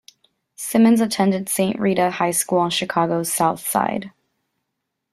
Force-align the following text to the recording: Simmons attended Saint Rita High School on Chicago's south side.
Simmons 0.55 0.99
attended 0.99 1.47
Saint 1.47 1.79
Rita 1.79 2.09
High 2.09 2.31
School 2.31 2.57
on 2.57 2.71
Chicago's 2.71 3.31
south 3.31 3.67
side. 3.67 4.09